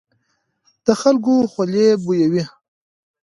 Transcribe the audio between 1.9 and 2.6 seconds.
بويي.